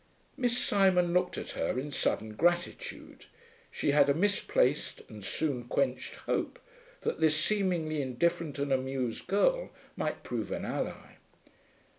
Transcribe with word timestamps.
Miss 0.35 0.57
Simon 0.57 1.13
looked 1.13 1.37
at 1.37 1.51
her 1.51 1.77
in 1.79 1.91
sudden 1.91 2.33
gratitude; 2.33 3.27
she 3.69 3.91
had 3.91 4.09
a 4.09 4.15
misplaced 4.15 5.03
and 5.09 5.23
soon 5.23 5.65
quenched 5.65 6.15
hope 6.25 6.57
that 7.01 7.19
this 7.19 7.39
seemingly 7.39 8.01
indifferent 8.01 8.57
and 8.57 8.73
amused 8.73 9.27
girl 9.27 9.69
might 9.95 10.23
prove 10.23 10.51
an 10.51 10.65
ally. 10.65 11.17